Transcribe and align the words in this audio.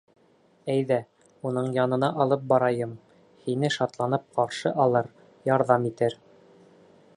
Әйҙә, 0.75 0.95
уның 1.49 1.67
янына 1.75 2.09
алып 2.25 2.47
барайым, 2.53 2.95
һине 3.45 3.71
шатланып 3.77 4.25
ҡаршы 4.39 4.75
алыр, 4.87 5.13
ярҙам 5.53 5.89
итер. 5.93 6.21